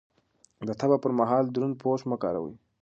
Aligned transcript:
د 0.67 0.69
تبه 0.79 0.97
پر 1.03 1.11
مهال 1.19 1.45
دروند 1.47 1.79
پوښ 1.81 1.99
مه 2.09 2.17
کاروئ. 2.23 2.55